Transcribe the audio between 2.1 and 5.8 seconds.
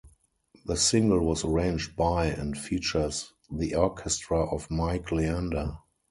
and features the orchestra of Mike Leander.